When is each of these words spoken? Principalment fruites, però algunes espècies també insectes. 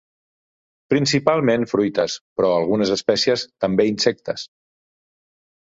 Principalment 0.93 1.67
fruites, 1.73 2.15
però 2.39 2.51
algunes 2.55 2.95
espècies 2.97 3.45
també 3.67 3.89
insectes. 3.93 4.51